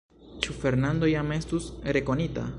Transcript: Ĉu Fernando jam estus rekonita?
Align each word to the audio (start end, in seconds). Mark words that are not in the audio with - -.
Ĉu 0.45 0.55
Fernando 0.63 1.11
jam 1.13 1.31
estus 1.39 1.71
rekonita? 1.99 2.47